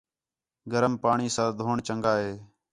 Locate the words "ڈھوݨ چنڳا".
1.57-2.13